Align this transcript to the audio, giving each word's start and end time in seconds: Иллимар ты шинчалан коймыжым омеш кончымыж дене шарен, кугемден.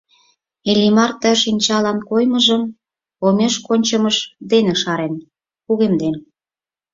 Иллимар 0.69 1.11
ты 1.21 1.29
шинчалан 1.41 1.99
коймыжым 2.09 2.63
омеш 3.25 3.53
кончымыж 3.67 4.17
дене 4.51 4.73
шарен, 4.81 5.13
кугемден. 5.65 6.15